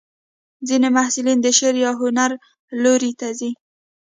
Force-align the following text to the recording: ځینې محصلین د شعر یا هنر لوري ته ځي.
ځینې 0.67 0.87
محصلین 0.95 1.37
د 1.41 1.47
شعر 1.57 1.75
یا 1.85 1.91
هنر 2.01 2.31
لوري 2.83 3.11
ته 3.19 3.27
ځي. 3.39 3.51